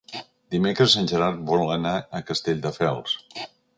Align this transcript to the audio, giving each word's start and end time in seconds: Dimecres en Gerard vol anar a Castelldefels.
Dimecres 0.53 0.95
en 1.01 1.09
Gerard 1.11 1.43
vol 1.49 1.63
anar 1.75 1.93
a 1.99 2.23
Castelldefels. 2.31 3.15